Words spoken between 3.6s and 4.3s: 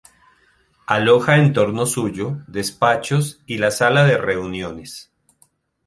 sala de